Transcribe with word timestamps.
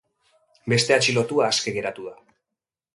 Beste 0.73 0.97
atxilotua 0.97 1.47
aske 1.51 1.77
geratu 1.79 2.11
da. 2.11 2.19